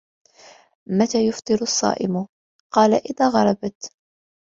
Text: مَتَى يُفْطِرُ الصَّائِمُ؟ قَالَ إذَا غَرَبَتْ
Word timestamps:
مَتَى 0.89 1.27
يُفْطِرُ 1.27 1.61
الصَّائِمُ؟ 1.61 2.27
قَالَ 2.73 2.93
إذَا 2.93 3.29
غَرَبَتْ 3.29 3.93